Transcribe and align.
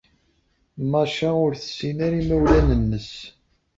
Masha 0.91 1.29
ur 1.45 1.51
tessin 1.61 1.97
ara 2.05 2.17
imawlan-nnes. 2.21 3.11